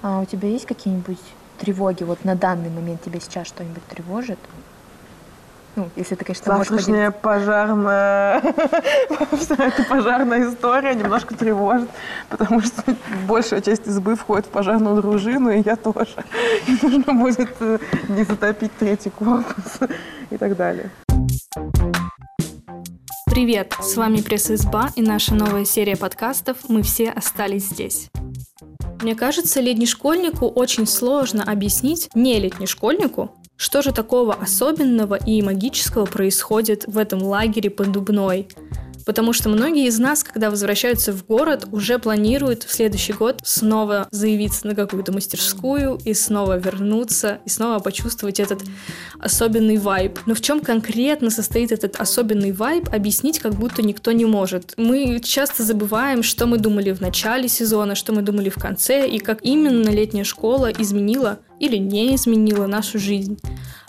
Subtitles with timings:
[0.00, 1.18] А у тебя есть какие-нибудь
[1.58, 2.04] тревоги?
[2.04, 4.38] Вот на данный момент тебя сейчас что-нибудь тревожит?
[5.74, 8.40] Ну, если ты, конечно, можешь Завтрашняя пожарная...
[9.38, 11.88] Вся эта пожарная история немножко тревожит,
[12.28, 12.82] потому что
[13.28, 16.24] большая часть избы входит в пожарную дружину, и я тоже.
[16.66, 19.78] И нужно будет э, не затопить третий корпус
[20.30, 20.90] и так далее.
[23.26, 28.10] Привет, с вами пресс-изба и наша новая серия подкастов «Мы все остались здесь».
[29.00, 36.84] Мне кажется, летнешкольнику очень сложно объяснить не летнешкольнику, что же такого особенного и магического происходит
[36.86, 38.48] в этом лагере под Дубной?
[39.08, 44.06] Потому что многие из нас, когда возвращаются в город, уже планируют в следующий год снова
[44.10, 48.60] заявиться на какую-то мастерскую и снова вернуться, и снова почувствовать этот
[49.18, 50.18] особенный вайб.
[50.26, 54.74] Но в чем конкретно состоит этот особенный вайб, объяснить как будто никто не может.
[54.76, 59.20] Мы часто забываем, что мы думали в начале сезона, что мы думали в конце, и
[59.20, 63.38] как именно летняя школа изменила или не изменила нашу жизнь.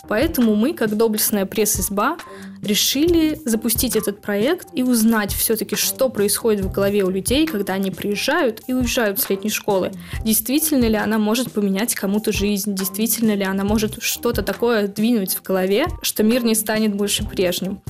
[0.08, 2.16] Поэтому мы, как доблестная пресс-изба,
[2.62, 7.90] решили запустить этот проект и узнать все-таки, что происходит в голове у людей, когда они
[7.90, 9.92] приезжают и уезжают с летней школы.
[10.24, 12.74] Действительно ли она может поменять кому-то жизнь?
[12.74, 17.80] Действительно ли она может что-то такое двинуть в голове, что мир не станет больше прежним?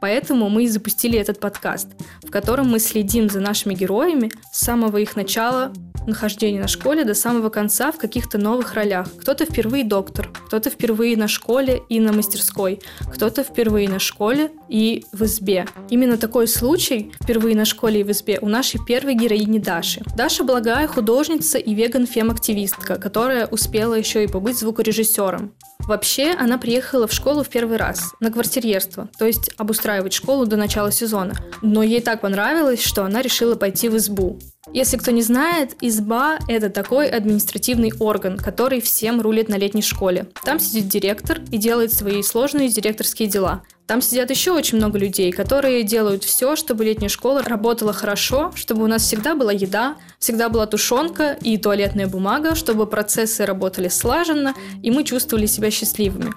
[0.00, 1.88] Поэтому мы и запустили этот подкаст,
[2.22, 5.72] в котором мы следим за нашими героями с самого их начала
[6.06, 9.08] нахождения на школе до самого конца в каких-то новых ролях.
[9.20, 12.80] Кто-то впервые доктор, кто-то впервые на школе и на мастерской,
[13.12, 14.19] кто-то впервые на школе
[14.68, 15.66] и в избе.
[15.88, 20.02] Именно такой случай впервые на школе и в избе у нашей первой героини Даши.
[20.16, 25.54] Даша благая художница и веган-фем-активистка, которая успела еще и побыть звукорежиссером.
[25.80, 30.56] Вообще, она приехала в школу в первый раз, на квартирьерство, то есть обустраивать школу до
[30.56, 31.34] начала сезона.
[31.62, 34.38] Но ей так понравилось, что она решила пойти в избу.
[34.72, 40.28] Если кто не знает, изба– это такой административный орган, который всем рулит на летней школе.
[40.44, 43.62] Там сидит директор и делает свои сложные директорские дела.
[43.90, 48.84] Там сидят еще очень много людей, которые делают все, чтобы летняя школа работала хорошо, чтобы
[48.84, 54.54] у нас всегда была еда, всегда была тушенка и туалетная бумага, чтобы процессы работали слаженно,
[54.80, 56.32] и мы чувствовали себя счастливыми.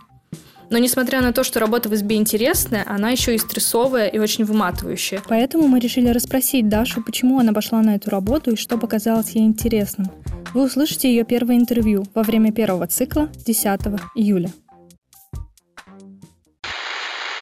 [0.71, 4.45] Но несмотря на то, что работа в избе интересная, она еще и стрессовая и очень
[4.45, 5.21] выматывающая.
[5.27, 9.45] Поэтому мы решили расспросить Дашу, почему она пошла на эту работу и что показалось ей
[9.45, 10.07] интересным.
[10.55, 13.79] Вы услышите ее первое интервью во время первого цикла 10
[14.15, 14.49] июля.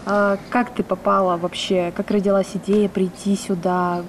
[0.06, 1.92] А как ты попала вообще?
[1.96, 4.04] Как родилась идея прийти сюда?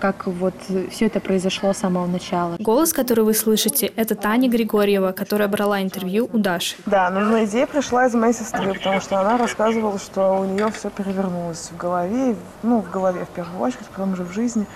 [0.00, 0.54] Как вот
[0.90, 2.56] все это произошло с самого начала?
[2.60, 6.76] Голос, который вы слышите, это Таня Григорьева, которая брала интервью у Даши.
[6.86, 10.70] Да, но ну, идея пришла из моей сестры, потому что она рассказывала, что у нее
[10.70, 14.66] все перевернулось в голове, ну, в голове в первую очередь, потом уже в жизни.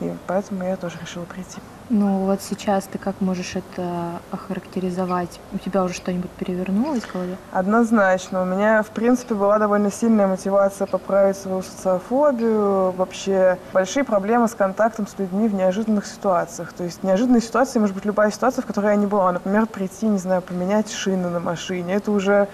[0.00, 1.58] И поэтому я тоже решила прийти.
[1.88, 5.38] Ну вот сейчас ты как можешь это охарактеризовать?
[5.52, 7.36] У тебя уже что-нибудь перевернулось в голове?
[7.52, 8.42] Однозначно.
[8.42, 12.90] У меня, в принципе, была довольно сильная мотивация поправить свою социофобию.
[12.90, 16.72] Вообще большие проблемы с контактом с людьми в неожиданных ситуациях.
[16.72, 19.30] То есть неожиданные ситуации может быть любая ситуация, в которой я не была.
[19.30, 21.94] Например, прийти, не знаю, поменять шины на машине.
[21.94, 22.48] Это уже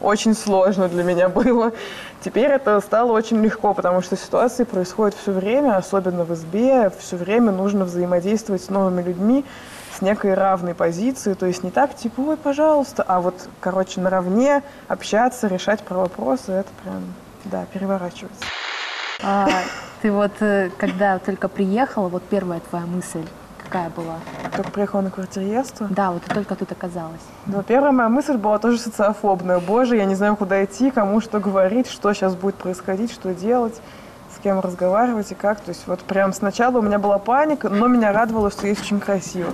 [0.00, 1.72] очень сложно для меня было.
[2.20, 6.90] Теперь это стало очень легко, потому что ситуации происходят все время, особенно в избе.
[6.98, 9.44] Все время нужно взаимодействовать с новыми людьми
[9.96, 14.62] с некой равной позиции, то есть не так, типа, ой, пожалуйста, а вот, короче, наравне
[14.88, 17.14] общаться, решать про вопросы, это прям,
[17.44, 18.44] да, переворачивается.
[19.22, 19.48] А,
[20.02, 23.24] ты вот, э, когда только приехала, вот первая твоя мысль,
[23.66, 24.16] какая была?
[24.54, 25.88] Только приехала на квартирьерство?
[25.90, 27.20] Да, вот и только тут оказалась.
[27.46, 29.58] Ну, первая моя мысль была тоже социофобная.
[29.60, 33.80] Боже, я не знаю, куда идти, кому что говорить, что сейчас будет происходить, что делать,
[34.34, 35.60] с кем разговаривать и как.
[35.60, 39.00] То есть вот прям сначала у меня была паника, но меня радовало, что здесь очень
[39.00, 39.52] красиво.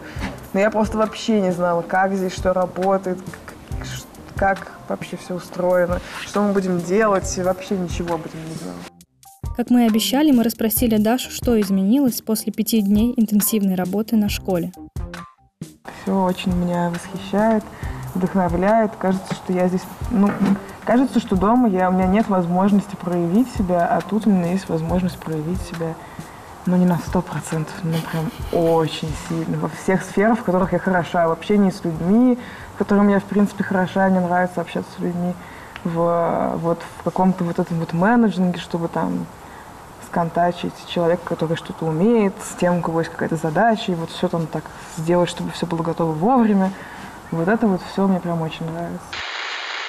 [0.52, 3.18] Но я просто вообще не знала, как здесь, что работает,
[4.36, 8.91] как вообще все устроено, что мы будем делать, вообще ничего об этом не знала.
[9.54, 14.30] Как мы и обещали, мы расспросили Дашу, что изменилось после пяти дней интенсивной работы на
[14.30, 14.72] школе.
[16.02, 17.62] Все очень меня восхищает,
[18.14, 18.92] вдохновляет.
[18.98, 20.30] Кажется, что я здесь, ну,
[20.86, 24.70] кажется, что дома я, у меня нет возможности проявить себя, а тут у меня есть
[24.70, 25.94] возможность проявить себя,
[26.64, 29.58] ну, не на сто процентов, но прям очень сильно.
[29.58, 31.28] Во всех сферах, в которых я хороша.
[31.28, 32.38] В общении с людьми,
[32.74, 35.34] в которым я, в принципе, хороша, мне нравится общаться с людьми.
[35.84, 39.26] В, вот в каком-то вот этом вот менеджинге, чтобы там
[40.12, 44.28] сконтачить человека, который что-то умеет, с тем, у кого есть какая-то задача, и вот все
[44.28, 44.62] там так
[44.98, 46.70] сделать, чтобы все было готово вовремя.
[47.30, 49.06] Вот это вот все мне прям очень нравится.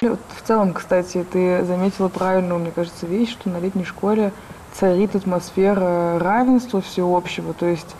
[0.00, 4.32] Вот в целом, кстати, ты заметила правильную, мне кажется, вещь, что на летней школе
[4.72, 7.52] царит атмосфера равенства всеобщего.
[7.52, 7.94] То есть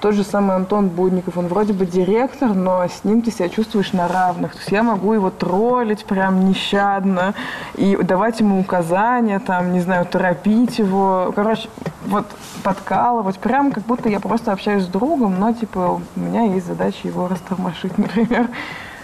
[0.00, 3.92] тот же самый Антон Будников, он вроде бы директор, но с ним ты себя чувствуешь
[3.92, 4.52] на равных.
[4.52, 7.34] То есть я могу его троллить прям нещадно
[7.74, 11.32] и давать ему указания, там, не знаю, торопить его.
[11.34, 11.68] Короче,
[12.06, 12.26] вот
[12.62, 17.08] подкалывать, прям как будто я просто общаюсь с другом, но, типа, у меня есть задача
[17.08, 18.48] его растормошить, например.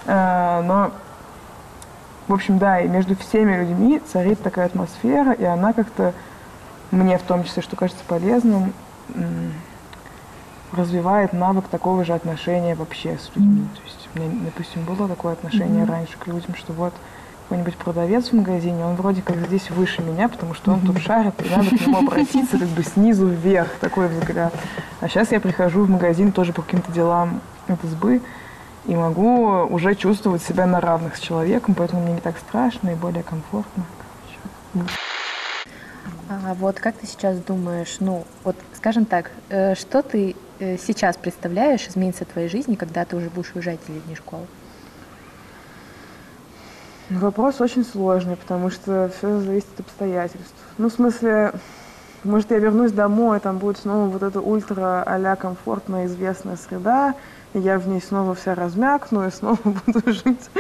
[0.07, 0.91] Э, но,
[2.29, 6.15] в общем, да, и между всеми людьми царит такая атмосфера, и она как-то
[6.91, 8.73] мне в том числе, что кажется полезным,
[10.75, 13.67] развивает навык такого же отношения вообще с людьми.
[13.75, 15.91] То есть у меня, допустим, было такое отношение mm-hmm.
[15.91, 16.93] раньше к людям, что вот
[17.45, 20.87] какой-нибудь продавец в магазине, он вроде как здесь выше меня, потому что он mm-hmm.
[20.87, 24.55] тут шарит, и надо к нему обратиться как бы снизу вверх, такой взгляд.
[25.01, 28.23] А сейчас я прихожу в магазин тоже по каким-то делам от избы,
[28.87, 32.95] и могу уже чувствовать себя на равных с человеком, поэтому мне не так страшно и
[32.95, 33.85] более комфортно.
[36.29, 40.37] А вот как ты сейчас думаешь, ну, вот скажем так, э, что ты
[40.79, 44.47] сейчас представляешь изменится в твоей жизни, когда ты уже будешь уезжать из летней школы?
[47.11, 50.55] Вопрос очень сложный, потому что все зависит от обстоятельств.
[50.79, 51.53] Ну, в смысле,
[52.25, 57.15] может, я вернусь домой, там будет снова вот эта ультра а комфортная известная среда,
[57.53, 60.51] и я в ней снова вся размякну и снова буду жить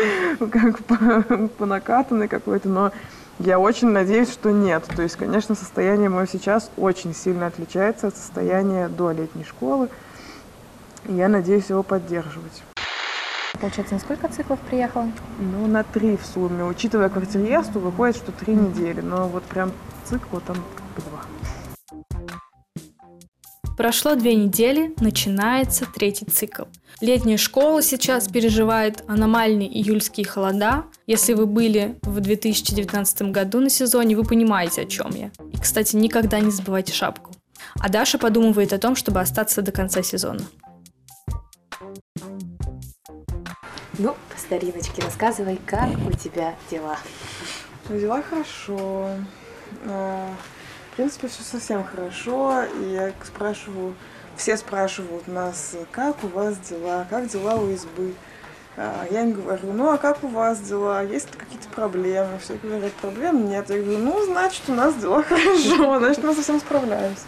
[0.50, 2.92] как по, по накатанной какой-то, но
[3.38, 4.84] я очень надеюсь, что нет.
[4.94, 9.88] То есть, конечно, состояние мое сейчас очень сильно отличается от состояния до летней школы.
[11.08, 12.62] И я надеюсь его поддерживать.
[13.60, 15.10] Получается, на сколько циклов приехала?
[15.38, 16.64] Ну, на три в сумме.
[16.64, 19.00] Учитывая квартирьесту, выходит, что три недели.
[19.00, 19.72] Но вот прям
[20.04, 21.20] цикла там как бы два.
[23.76, 26.64] Прошло две недели, начинается третий цикл.
[27.00, 30.84] Летняя школа сейчас переживает аномальные июльские холода.
[31.06, 35.30] Если вы были в 2019 году на сезоне, вы понимаете, о чем я.
[35.52, 37.32] И, кстати, никогда не забывайте шапку.
[37.80, 40.42] А Даша подумывает о том, чтобы остаться до конца сезона.
[43.98, 46.98] Ну, по стариночке, рассказывай, как у тебя дела?
[47.88, 49.10] Дела хорошо.
[49.86, 50.32] А,
[50.92, 52.64] в принципе, все совсем хорошо.
[52.64, 53.94] И я спрашиваю,
[54.36, 58.14] все спрашивают нас, как у вас дела, как дела у избы.
[58.76, 62.38] А, я им говорю, ну а как у вас дела, есть ли какие-то проблемы?
[62.40, 63.70] Все говорят, проблем нет.
[63.70, 67.24] Я говорю, ну значит у нас дела хорошо, значит мы совсем справляемся.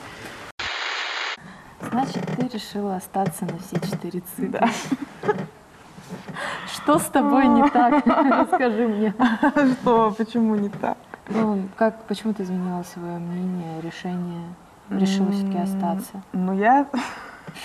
[1.91, 4.61] Значит, ты решила остаться на все четыре цикла.
[4.61, 5.35] Да.
[6.73, 8.07] Что с тобой не так?
[8.07, 9.15] Расскажи мне.
[9.81, 10.15] Что?
[10.17, 10.99] Почему не так?
[11.29, 14.55] Ну, как, почему ты изменила свое мнение, решение,
[14.91, 16.23] решила все-таки остаться?
[16.33, 16.89] Ну, я...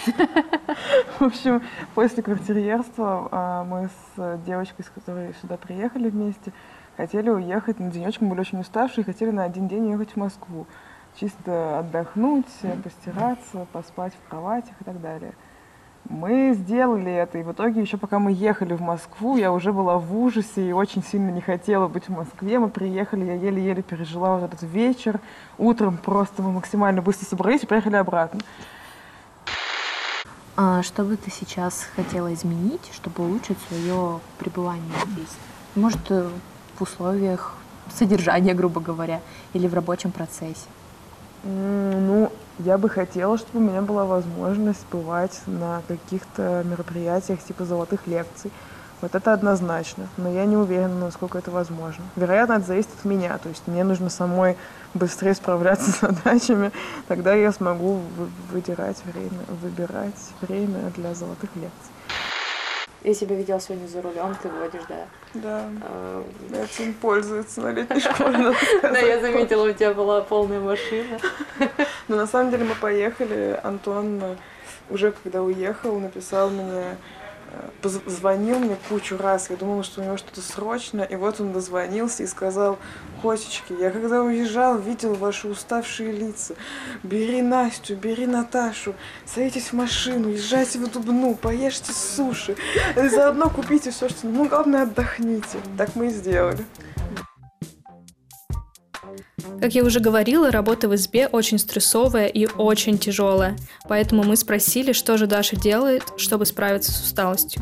[1.20, 1.62] В общем,
[1.96, 6.54] после квартирьерства а, мы с девочкой, с которой сюда приехали вместе,
[6.98, 10.66] хотели уехать на денечек, мы были очень уставшие, хотели на один день уехать в Москву.
[11.20, 12.46] Чисто отдохнуть,
[12.84, 15.34] постираться, поспать в кроватях и так далее.
[16.10, 19.98] Мы сделали это, и в итоге еще пока мы ехали в Москву, я уже была
[19.98, 22.60] в ужасе и очень сильно не хотела быть в Москве.
[22.60, 25.20] Мы приехали, я еле-еле пережила вот этот вечер.
[25.58, 28.42] Утром просто мы максимально быстро собрались и поехали обратно.
[30.58, 35.38] А что бы ты сейчас хотела изменить, чтобы улучшить свое пребывание здесь?
[35.76, 36.30] Может, э,
[36.78, 37.56] в условиях
[37.94, 39.22] содержания, грубо говоря,
[39.54, 40.68] или в рабочем процессе?
[41.44, 48.08] Ну, я бы хотела, чтобы у меня была возможность бывать на каких-то мероприятиях типа золотых
[48.08, 48.52] лекций.
[49.02, 52.04] Вот это однозначно, но я не уверена, насколько это возможно.
[52.16, 54.58] Вероятно, это зависит от меня, то есть мне нужно самой
[54.94, 56.72] быстрее справляться с задачами,
[57.08, 58.02] тогда я смогу
[58.52, 61.92] выдирать время, выбирать время для золотых лекций.
[63.04, 65.08] Я тебя видела сегодня за рулем, ты водишь, да?
[65.34, 65.70] Да.
[65.82, 71.20] А, этим пользуется на летней школе, Да, я заметила, у тебя была полная машина.
[72.08, 74.22] Но на самом деле мы поехали, Антон
[74.92, 76.98] уже когда уехал, написал мне
[77.82, 82.24] позвонил мне кучу раз, я думала, что у него что-то срочно, и вот он дозвонился
[82.24, 82.78] и сказал,
[83.22, 86.56] котечки, я когда уезжал, видел ваши уставшие лица,
[87.04, 88.94] бери Настю, бери Наташу,
[89.26, 92.56] садитесь в машину, езжайте в Дубну, поешьте суши,
[92.96, 95.58] заодно купите все, что, ну, главное, отдохните.
[95.78, 96.66] Так мы и сделали.
[99.62, 103.56] Как я уже говорила, работа в избе очень стрессовая и очень тяжелая,
[103.88, 107.62] поэтому мы спросили, что же Даша делает, чтобы справиться с усталостью.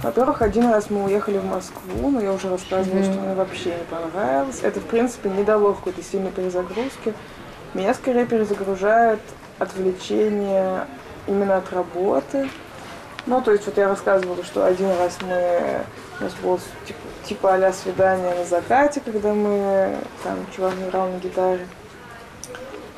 [0.00, 3.12] Во-первых, один раз мы уехали в Москву, но я уже рассказывала, mm-hmm.
[3.12, 4.60] что мне вообще не понравилось.
[4.62, 7.14] Это, в принципе, не дало какой-то сильной перезагрузки.
[7.74, 9.18] Меня скорее перезагружает
[9.58, 10.86] отвлечение
[11.26, 12.48] именно от работы.
[13.26, 15.84] Ну, то есть, вот я рассказывала, что один раз мы...
[16.20, 21.18] У нас было типа, типа а свидание на закате, когда мы, там, чувак играл на
[21.18, 21.66] гитаре.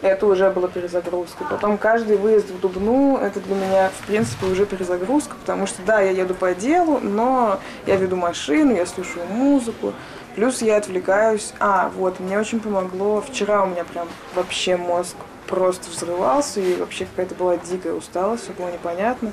[0.02, 1.46] это уже было перезагрузкой.
[1.48, 6.00] Потом каждый выезд в Дубну, это для меня, в принципе, уже перезагрузка, потому что, да,
[6.00, 9.94] я еду по делу, но я веду машину, я слушаю музыку,
[10.34, 11.52] плюс я отвлекаюсь.
[11.60, 15.16] А, вот, мне очень помогло, вчера у меня прям вообще мозг
[15.46, 19.32] просто взрывался, и вообще какая-то была дикая усталость, все было непонятно.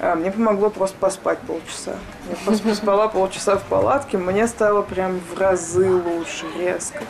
[0.00, 1.96] А, мне помогло просто поспать полчаса.
[2.30, 7.02] Я просто поспала полчаса в палатке, мне стало прям в разы лучше, резко.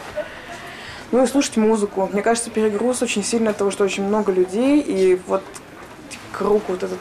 [1.10, 2.08] Ну и слушать музыку.
[2.12, 5.42] Мне кажется, перегруз очень сильно от того, что очень много людей, и вот
[6.32, 6.98] круг вот этот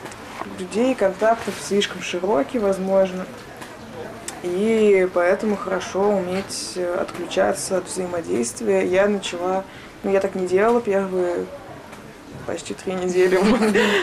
[0.60, 3.26] людей, контактов слишком широкий, возможно.
[4.44, 8.86] И поэтому хорошо уметь отключаться от взаимодействия.
[8.86, 9.64] Я начала,
[10.04, 11.46] ну я так не делала первые
[12.48, 13.40] почти три недели.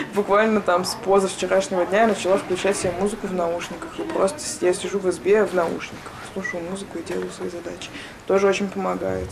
[0.15, 3.99] Буквально там с позавчерашнего дня я начала включать себе музыку в наушниках.
[3.99, 7.89] И просто я сижу в избе в наушниках, слушаю музыку и делаю свои задачи.
[8.27, 9.29] Тоже очень помогает.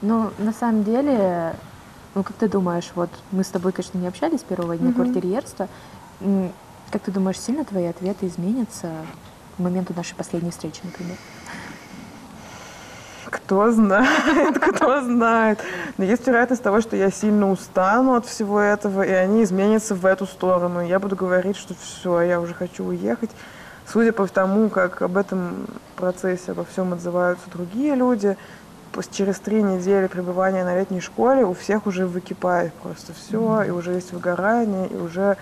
[0.00, 1.56] Ну, на самом деле,
[2.14, 4.94] ну, как ты думаешь, вот мы с тобой, конечно, не общались с первого дня mm-hmm.
[4.94, 5.68] квартирьерства.
[6.90, 8.92] Как ты думаешь, сильно твои ответы изменятся
[9.56, 11.16] к моменту нашей последней встречи, например?
[13.30, 15.58] Кто знает, кто знает.
[15.96, 20.06] Но есть вероятность того, что я сильно устану от всего этого, и они изменятся в
[20.06, 20.80] эту сторону.
[20.80, 23.30] Я буду говорить, что все, я уже хочу уехать.
[23.86, 25.66] Судя по тому, как об этом
[25.96, 28.36] процессе, обо всем отзываются другие люди,
[29.12, 33.68] через три недели пребывания на летней школе у всех уже выкипает просто все, mm-hmm.
[33.68, 35.36] и уже есть выгорание, и уже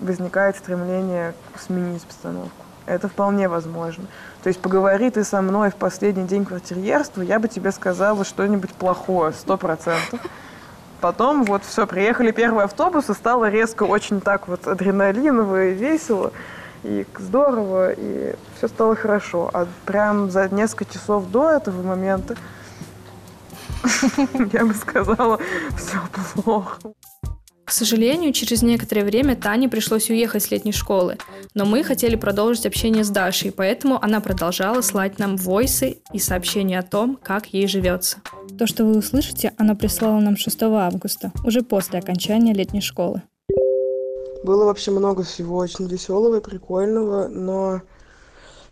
[0.00, 2.63] возникает стремление сменить обстановку.
[2.86, 4.04] Это вполне возможно.
[4.42, 8.72] То есть поговори ты со мной в последний день квартирьерства, я бы тебе сказала что-нибудь
[8.74, 10.20] плохое, сто процентов.
[11.00, 16.32] Потом вот все, приехали первые автобусы, стало резко очень так вот адреналиново и весело,
[16.82, 19.50] и здорово, и все стало хорошо.
[19.52, 22.36] А прям за несколько часов до этого момента
[24.52, 25.38] я бы сказала,
[25.76, 25.98] все
[26.34, 26.78] плохо.
[27.64, 31.16] К сожалению, через некоторое время Тане пришлось уехать с летней школы,
[31.54, 36.78] но мы хотели продолжить общение с Дашей, поэтому она продолжала слать нам войсы и сообщения
[36.78, 38.18] о том, как ей живется.
[38.58, 43.22] То, что вы услышите, она прислала нам 6 августа, уже после окончания летней школы.
[44.44, 47.80] Было вообще много всего очень веселого и прикольного, но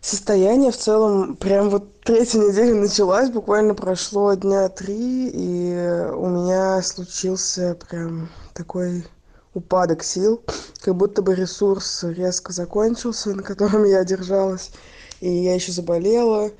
[0.01, 6.79] состояние в целом прям вот третья неделя началась, буквально прошло дня три, и у меня
[6.83, 9.05] случился прям такой
[9.53, 10.41] упадок сил,
[10.81, 14.71] как будто бы ресурс резко закончился, на котором я держалась,
[15.19, 16.51] и я еще заболела.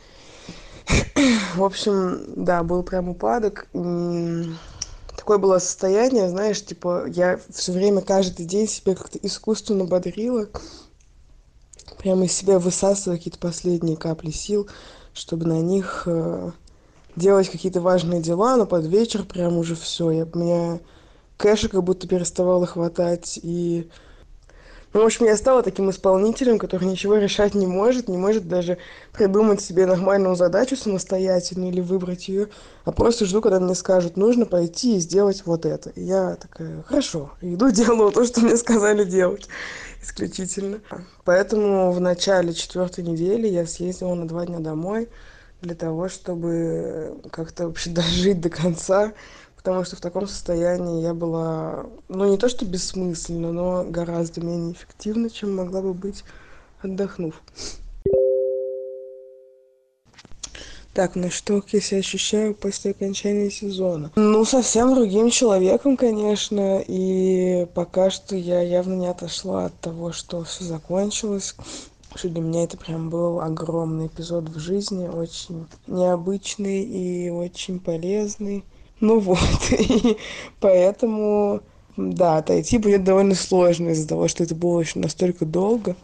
[1.56, 3.68] В общем, да, был прям упадок.
[3.72, 10.50] Такое было состояние, знаешь, типа я все время, каждый день себя как-то искусственно бодрила,
[11.98, 14.68] прямо из себя высасывая какие-то последние капли сил,
[15.14, 16.52] чтобы на них э,
[17.16, 20.80] делать какие-то важные дела, но под вечер прям уже все, я, меня
[21.44, 23.90] кэша как будто переставало хватать, и
[24.94, 28.78] ну, в общем, я стала таким исполнителем, который ничего решать не может, не может даже
[29.12, 32.48] придумать себе нормальную задачу самостоятельно или выбрать ее,
[32.86, 35.90] а просто жду, когда мне скажут, нужно пойти и сделать вот это.
[35.90, 39.50] И я такая, хорошо, иду делаю то, что мне сказали делать
[40.02, 40.80] исключительно.
[41.26, 45.10] Поэтому в начале четвертой недели я съездила на два дня домой
[45.64, 49.14] для того, чтобы как-то вообще дожить до конца,
[49.64, 54.74] потому что в таком состоянии я была, ну не то что бессмысленно, но гораздо менее
[54.74, 56.26] эффективна, чем могла бы быть,
[56.82, 57.42] отдохнув.
[60.94, 64.12] Так, ну что, я себя ощущаю после окончания сезона?
[64.16, 70.44] Ну, совсем другим человеком, конечно, и пока что я явно не отошла от того, что
[70.44, 71.56] все закончилось,
[72.14, 78.66] что для меня это прям был огромный эпизод в жизни, очень необычный и очень полезный.
[79.04, 79.40] Ну вот,
[79.78, 80.18] и
[80.62, 81.60] поэтому,
[81.98, 85.98] да, отойти будет довольно сложно из-за того, что это было еще настолько долго.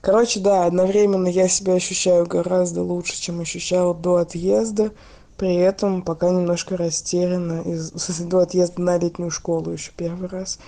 [0.00, 4.92] Короче, да, одновременно я себя ощущаю гораздо лучше, чем ощущала до отъезда.
[5.36, 10.60] При этом пока немножко растеряна, из, до отъезда на летнюю школу еще первый раз.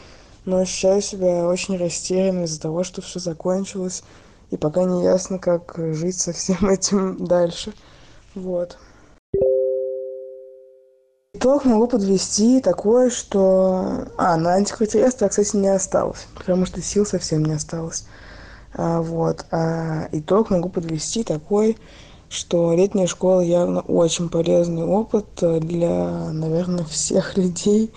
[0.46, 4.02] Но ощущаю себя очень растерянно из-за того, что все закончилось.
[4.50, 7.72] И пока не ясно, как жить со всем этим дальше.
[8.34, 8.76] Вот.
[11.36, 14.06] Итог могу подвести такое, что...
[14.16, 18.06] А, на антиквитариатство, кстати, не осталось, потому что сил совсем не осталось.
[18.72, 19.44] А, вот.
[19.50, 21.76] А итог могу подвести такой,
[22.28, 27.92] что летняя школа явно очень полезный опыт для, наверное, всех людей.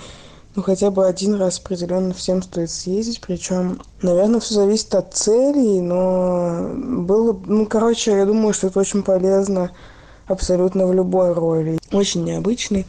[0.56, 3.22] Ну, хотя бы один раз определенно всем стоит съездить.
[3.22, 7.40] Причем, наверное, все зависит от целей, но было...
[7.46, 9.70] Ну, короче, я думаю, что это очень полезно
[10.26, 11.78] абсолютно в любой роли.
[11.92, 12.88] Очень необычный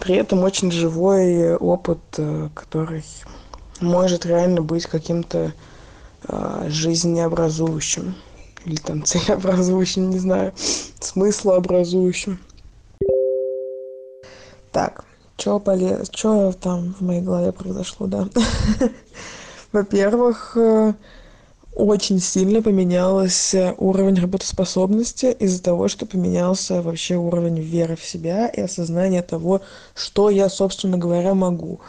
[0.00, 3.04] при этом очень живой опыт, э, который
[3.80, 5.52] может реально быть каким-то
[6.26, 8.14] э, жизнеобразующим
[8.64, 10.52] или там целеобразующим, не знаю,
[11.00, 12.40] смыслообразующим.
[14.72, 15.04] Так,
[15.36, 18.28] что полез, что там в моей голове произошло, да?
[19.72, 20.94] Во-первых, э,
[21.80, 28.60] очень сильно поменялся уровень работоспособности из-за того, что поменялся вообще уровень веры в себя и
[28.60, 29.62] осознания того,
[29.94, 31.80] что я, собственно говоря, могу.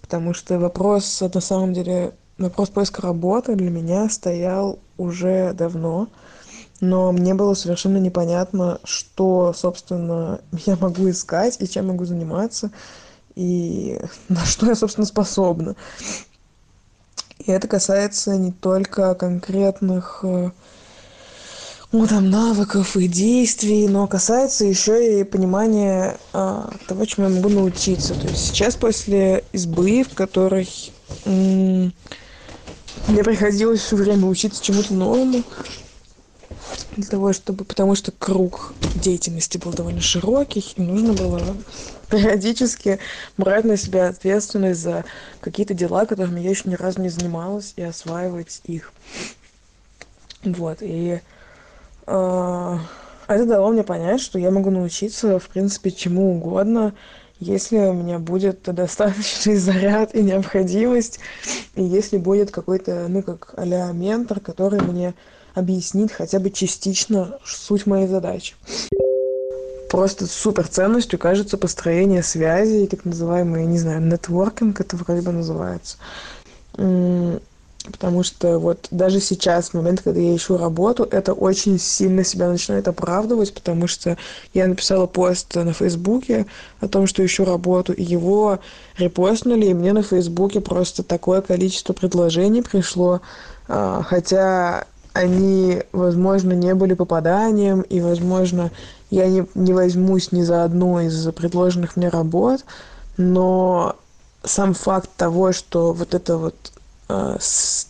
[0.00, 6.08] Потому что вопрос, на самом деле, вопрос поиска работы для меня стоял уже давно,
[6.80, 12.70] но мне было совершенно непонятно, что, собственно, я могу искать и чем могу заниматься,
[13.34, 13.98] и
[14.28, 15.76] на что я, собственно, способна.
[17.46, 20.50] И это касается не только конкретных э,
[21.92, 27.48] ну, там, навыков и действий, но касается еще и понимания а, того, чему я могу
[27.50, 28.16] научиться.
[28.16, 30.68] То есть сейчас после избы, в которой
[31.24, 31.92] мне
[33.22, 35.44] приходилось все время учиться чему-то новому,
[36.96, 41.56] для того, чтобы, потому что круг деятельности был довольно широкий, и нужно было
[42.08, 42.98] периодически
[43.36, 45.04] брать на себя ответственность за
[45.40, 48.92] какие-то дела, которыми я еще ни разу не занималась, и осваивать их.
[50.44, 51.20] Вот, и
[52.06, 52.78] э,
[53.26, 56.94] это дало мне понять, что я могу научиться, в принципе, чему угодно,
[57.40, 61.18] если у меня будет достаточный заряд и необходимость,
[61.74, 65.14] и если будет какой-то, ну, как а ментор, который мне
[65.54, 68.54] объяснит хотя бы частично суть моей задачи
[69.94, 75.98] просто супер ценностью кажется построение связей, так называемый, не знаю, нетворкинг это вроде бы называется.
[76.72, 82.48] Потому что вот даже сейчас, в момент, когда я ищу работу, это очень сильно себя
[82.48, 84.16] начинает оправдывать, потому что
[84.52, 86.46] я написала пост на Фейсбуке
[86.80, 88.58] о том, что ищу работу, и его
[88.98, 93.20] репостнули, и мне на Фейсбуке просто такое количество предложений пришло,
[93.68, 98.70] а, хотя они, возможно, не были попаданием, и, возможно,
[99.10, 102.64] я не, не возьмусь ни за одну из предложенных мне работ,
[103.16, 103.96] но
[104.42, 106.72] сам факт того, что вот это вот...
[107.08, 107.88] Э, с,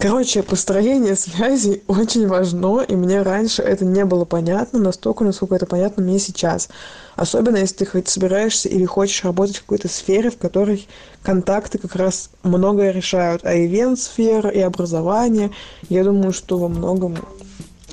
[0.00, 5.66] Короче, построение связей очень важно, и мне раньше это не было понятно настолько, насколько это
[5.66, 6.70] понятно мне сейчас.
[7.16, 10.88] Особенно, если ты хоть собираешься или хочешь работать в какой-то сфере, в которой
[11.22, 13.44] контакты как раз многое решают.
[13.44, 15.50] А ивент-сфера и образование,
[15.90, 17.18] я думаю, что во многом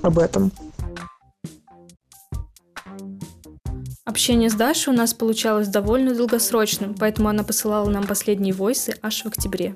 [0.02, 0.54] об этом.
[4.06, 9.24] Общение с Дашей у нас получалось довольно долгосрочным, поэтому она посылала нам последние войсы аж
[9.24, 9.76] в октябре.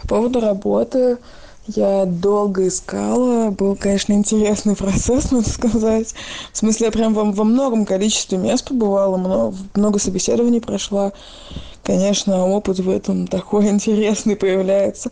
[0.00, 1.18] По поводу работы
[1.66, 3.50] я долго искала.
[3.50, 6.14] Был, конечно, интересный процесс, надо сказать.
[6.52, 11.12] В смысле, я прям во, во многом количестве мест побывала, много, много собеседований прошла.
[11.82, 15.10] Конечно, опыт в этом такой интересный появляется.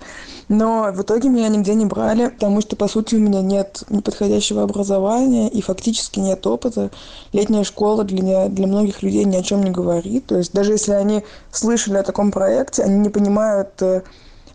[0.49, 4.63] Но в итоге меня нигде не брали, потому что, по сути, у меня нет неподходящего
[4.63, 6.91] образования и фактически нет опыта.
[7.33, 10.27] Летняя школа для, для многих людей ни о чем не говорит.
[10.27, 14.03] То есть даже если они слышали о таком проекте, они не понимают э,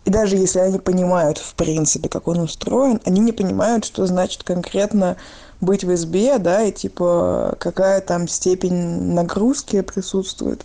[0.04, 4.42] и даже если они понимают, в принципе, как он устроен, они не понимают, что значит
[4.42, 5.16] конкретно
[5.60, 10.64] быть в избе, да, и типа какая там степень нагрузки присутствует.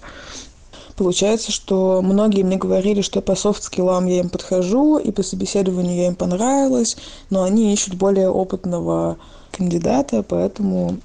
[0.95, 6.07] Получается, что многие мне говорили, что по софт-скиллам я им подхожу, и по собеседованию я
[6.07, 6.95] им понравилась,
[7.29, 9.17] но они ищут более опытного
[9.51, 10.97] кандидата, поэтому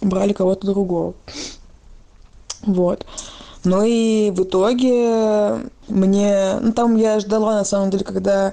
[0.00, 1.14] брали кого-то другого.
[2.62, 3.06] Вот.
[3.66, 6.58] Ну и в итоге мне...
[6.60, 8.52] Ну, там я ждала, на самом деле, когда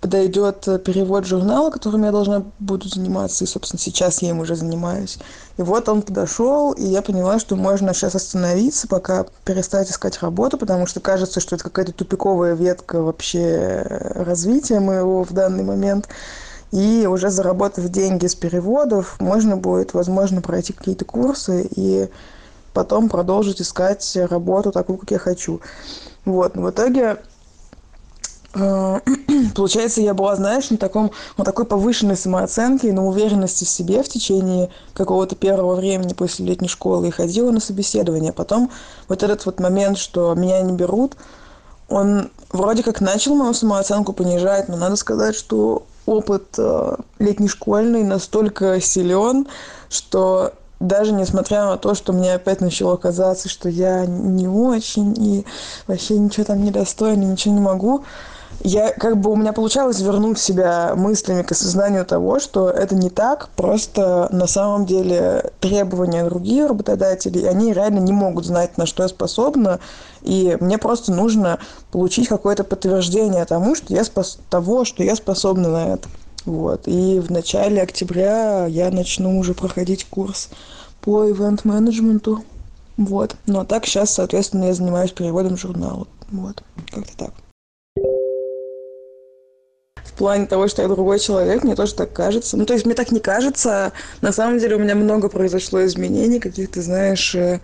[0.00, 5.18] подойдет перевод журнала, которым я должна буду заниматься, и, собственно, сейчас я им уже занимаюсь.
[5.58, 10.58] И вот он подошел, и я поняла, что можно сейчас остановиться, пока перестать искать работу,
[10.58, 16.08] потому что кажется, что это какая-то тупиковая ветка вообще развития моего в данный момент.
[16.72, 22.08] И уже заработав деньги с переводов, можно будет, возможно, пройти какие-то курсы и
[22.72, 25.60] потом продолжить искать работу такую, как я хочу.
[26.24, 27.18] Вот, в итоге
[28.54, 29.00] э,
[29.54, 34.08] получается, я была, знаешь, на таком, на такой повышенной самооценке на уверенности в себе в
[34.08, 38.32] течение какого-то первого времени после летней школы и ходила на собеседование.
[38.32, 38.70] Потом
[39.08, 41.16] вот этот вот момент, что меня не берут,
[41.88, 48.02] он вроде как начал мою самооценку понижать, но надо сказать, что опыт э, летней школьный
[48.02, 49.46] настолько силен,
[49.88, 55.46] что даже несмотря на то, что мне опять начало казаться, что я не очень и
[55.86, 58.04] вообще ничего там не достойна, ничего не могу,
[58.64, 63.10] я как бы у меня получалось вернуть себя мыслями к осознанию того, что это не
[63.10, 69.02] так, просто на самом деле требования других работодателей, они реально не могут знать, на что
[69.02, 69.80] я способна,
[70.22, 71.58] и мне просто нужно
[71.90, 74.38] получить какое-то подтверждение тому, что я спос...
[74.50, 76.08] того, что я способна на это.
[76.44, 76.86] Вот.
[76.86, 80.48] И в начале октября я начну уже проходить курс
[81.00, 82.44] по ивент-менеджменту.
[82.96, 83.36] Вот.
[83.46, 86.06] Ну а так сейчас, соответственно, я занимаюсь переводом журнала.
[86.30, 86.62] Вот.
[86.90, 87.32] Как-то так
[90.12, 92.56] в плане того, что я другой человек, мне тоже так кажется.
[92.56, 93.92] Ну, то есть мне так не кажется.
[94.20, 97.60] На самом деле у меня много произошло изменений, каких-то, знаешь, э,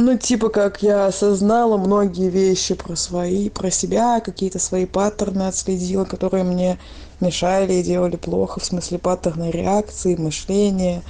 [0.00, 6.04] ну, типа как я осознала многие вещи про свои, про себя, какие-то свои паттерны отследила,
[6.04, 6.78] которые мне
[7.20, 11.02] мешали и делали плохо, в смысле паттерны реакции, мышления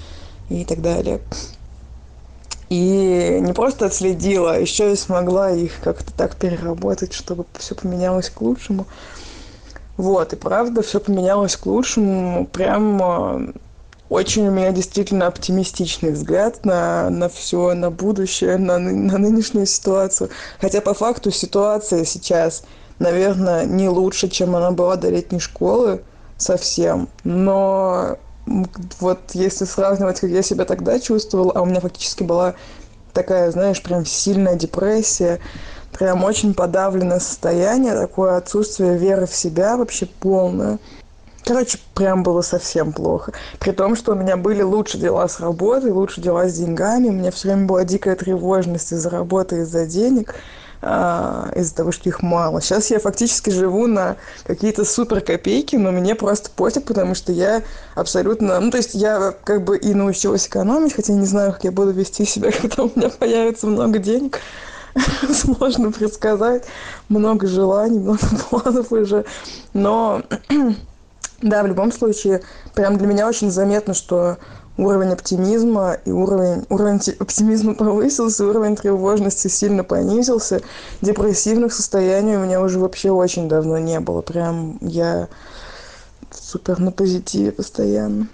[0.49, 1.21] и так далее
[2.71, 8.31] и не просто отследила, а еще и смогла их как-то так переработать, чтобы все поменялось
[8.31, 8.87] к лучшему.
[9.97, 12.47] Вот, и правда, все поменялось к лучшему.
[12.47, 13.53] Прям
[14.11, 20.31] очень у меня действительно оптимистичный взгляд на, на все, на будущее, на, на нынешнюю ситуацию.
[20.61, 22.65] Хотя по факту ситуация сейчас,
[22.99, 26.03] наверное, не лучше, чем она была до летней школы
[26.37, 27.09] совсем.
[27.23, 28.19] Но
[28.99, 32.55] вот если сравнивать, как я себя тогда чувствовала, а у меня фактически была
[33.13, 35.39] такая, знаешь, прям сильная депрессия,
[35.97, 40.81] прям очень подавленное состояние, такое отсутствие веры в себя вообще полное.
[41.51, 43.33] Короче, прям было совсем плохо.
[43.59, 47.09] При том, что у меня были лучше дела с работой, лучше дела с деньгами.
[47.09, 50.37] У меня все время была дикая тревожность из-за работы, из-за денег
[50.81, 52.61] а, из-за того, что их мало.
[52.61, 57.65] Сейчас я фактически живу на какие-то супер копейки, но мне просто пофиг, потому что я
[57.97, 58.61] абсолютно...
[58.61, 61.91] Ну, то есть я как бы и научилась экономить, хотя не знаю, как я буду
[61.91, 64.39] вести себя, когда у меня появится много денег.
[65.33, 66.65] Сложно предсказать.
[67.09, 69.25] Много желаний, много планов уже.
[69.73, 70.23] Но
[71.43, 72.43] да, в любом случае,
[72.75, 74.37] прям для меня очень заметно, что
[74.77, 80.63] уровень оптимизма и уровень, уровень оптимизма повысился, уровень тревожности сильно понизился.
[81.01, 84.23] Депрессивных состояний у меня уже вообще очень давно не было.
[84.23, 85.29] Прям я
[86.31, 88.29] супер на позитиве постоянно.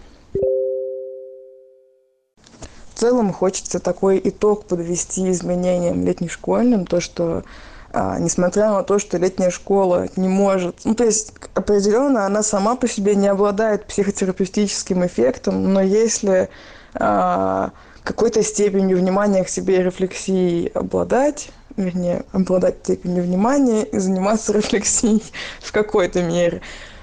[2.95, 7.45] В целом хочется такой итог подвести изменениям летнешкольным, то, что
[7.93, 12.77] а, несмотря на то, что летняя школа не может, ну то есть определенно она сама
[12.77, 16.49] по себе не обладает психотерапевтическим эффектом, но если
[16.95, 17.71] а,
[18.03, 25.23] какой-то степенью внимания к себе и рефлексии обладать, вернее, обладать степенью внимания и заниматься рефлексией
[25.61, 26.61] в какой-то мере,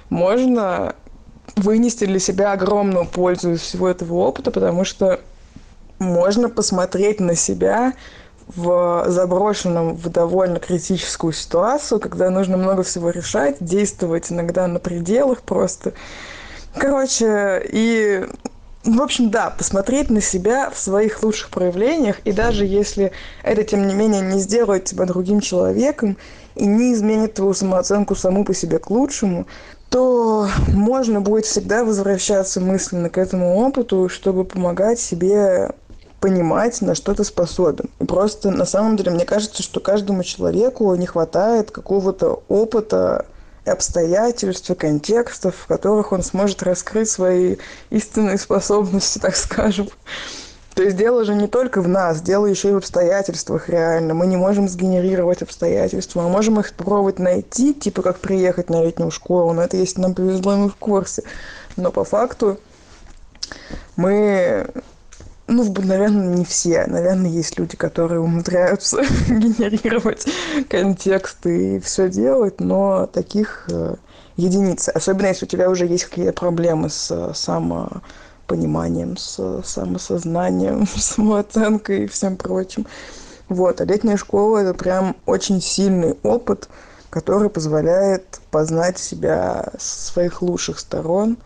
[0.10, 0.96] можно
[1.56, 5.20] вынести для себя огромную пользу из всего этого опыта, потому что
[6.00, 7.94] можно посмотреть на себя
[8.48, 15.42] в заброшенном в довольно критическую ситуацию, когда нужно много всего решать, действовать иногда на пределах
[15.42, 15.94] просто.
[16.76, 18.26] Короче, и
[18.84, 23.88] в общем, да, посмотреть на себя в своих лучших проявлениях, и даже если это, тем
[23.88, 26.18] не менее, не сделает тебя другим человеком
[26.56, 29.48] и не изменит твою самооценку саму по себе к лучшему,
[29.90, 35.70] то можно будет всегда возвращаться мысленно к этому опыту, чтобы помогать себе
[36.24, 37.90] понимать, на что ты способен.
[38.00, 43.26] И просто на самом деле мне кажется, что каждому человеку не хватает какого-то опыта,
[43.66, 47.58] обстоятельств и контекстов, в которых он сможет раскрыть свои
[47.90, 49.90] истинные способности, так скажем.
[50.76, 54.14] То есть дело же не только в нас, дело еще и в обстоятельствах реально.
[54.14, 59.12] Мы не можем сгенерировать обстоятельства, мы можем их попробовать найти, типа как приехать на летнюю
[59.12, 61.24] школу, но это если нам повезло, мы в курсе.
[61.76, 62.60] Но по факту
[63.98, 64.72] мы
[65.48, 66.86] ну, наверное, не все.
[66.88, 70.26] Наверное, есть люди, которые умудряются генерировать
[70.70, 73.96] контексты и все делать, но таких э,
[74.38, 74.90] единицы.
[74.90, 82.08] Особенно, если у тебя уже есть какие-то проблемы с э, самопониманием, с самосознанием, самооценкой и
[82.08, 82.88] всем прочим.
[83.50, 83.82] Вот.
[83.82, 86.70] А летняя школа– это прям очень сильный опыт,
[87.10, 91.38] который позволяет познать себя с своих лучших сторон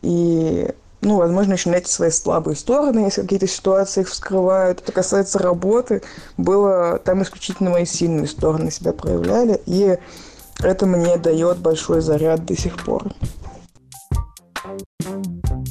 [0.00, 0.70] и
[1.02, 4.80] ну, возможно, еще найти свои слабые стороны, если какие-то ситуации их вскрывают.
[4.80, 6.00] Что касается работы,
[6.36, 9.98] было там исключительно мои сильные стороны себя проявляли, и
[10.60, 13.12] это мне дает большой заряд до сих пор.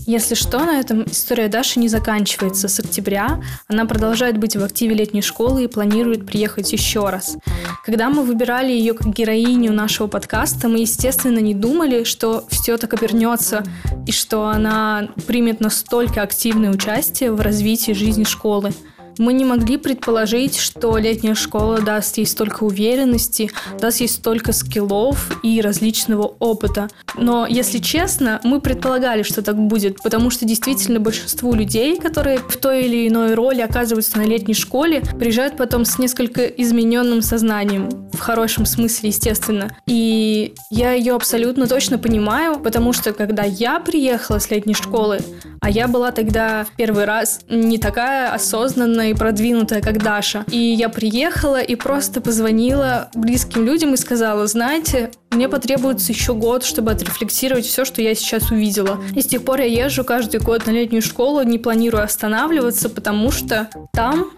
[0.05, 2.67] Если что, на этом история Даши не заканчивается.
[2.67, 7.37] С октября она продолжает быть в активе летней школы и планирует приехать еще раз.
[7.85, 12.93] Когда мы выбирали ее как героиню нашего подкаста, мы, естественно, не думали, что все так
[12.93, 13.63] обернется
[14.05, 18.71] и что она примет настолько активное участие в развитии жизни школы.
[19.17, 25.39] Мы не могли предположить, что летняя школа даст ей столько уверенности, даст ей столько скиллов
[25.43, 26.89] и различного опыта.
[27.15, 32.57] Но, если честно, мы предполагали, что так будет, потому что действительно большинству людей, которые в
[32.57, 38.19] той или иной роли оказываются на летней школе, приезжают потом с несколько измененным сознанием, в
[38.19, 39.75] хорошем смысле, естественно.
[39.87, 45.19] И я ее абсолютно точно понимаю, потому что когда я приехала с летней школы,
[45.59, 50.45] а я была тогда в первый раз не такая осознанная и продвинутая, как Даша.
[50.49, 56.63] И я приехала и просто позвонила близким людям и сказала, знаете, мне потребуется еще год,
[56.63, 58.99] чтобы отрефлексировать все, что я сейчас увидела.
[59.15, 63.31] И с тех пор я езжу каждый год на летнюю школу, не планирую останавливаться, потому
[63.31, 64.31] что там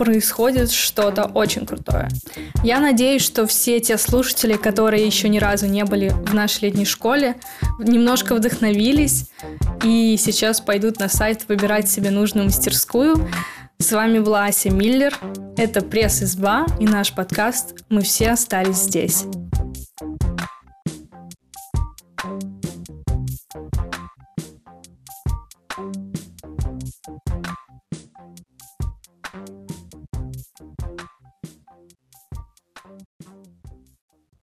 [0.00, 2.08] происходит что-то очень крутое.
[2.64, 6.86] Я надеюсь, что все те слушатели, которые еще ни разу не были в нашей летней
[6.86, 7.36] школе,
[7.78, 9.26] немножко вдохновились
[9.84, 13.28] и сейчас пойдут на сайт выбирать себе нужную мастерскую.
[13.80, 15.18] С вами была Ася Миллер,
[15.56, 19.24] это пресс-изба и наш подкаст «Мы все остались здесь».